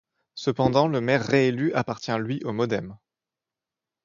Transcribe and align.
Cependant, 0.33 0.87
le 0.87 0.99
maire 0.99 1.23
réélu 1.23 1.73
appartient, 1.73 2.09
lui, 2.17 2.41
au 2.43 2.51
MoDem. 2.53 2.97